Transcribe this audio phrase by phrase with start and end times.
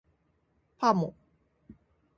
[0.79, 1.13] パモ